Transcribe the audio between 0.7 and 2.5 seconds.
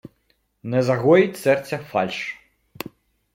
загоїть серця фальш.